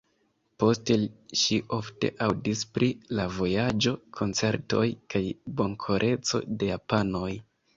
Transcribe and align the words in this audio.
Poste 0.61 0.95
ŝi 1.41 1.57
ofte 1.77 2.09
aŭdis 2.27 2.63
pri 2.77 2.89
la 3.19 3.27
vojaĝo, 3.35 3.93
koncertoj 4.21 4.87
kaj 5.15 5.23
bonkoreco 5.61 6.43
de 6.57 6.73
japanoj. 6.75 7.31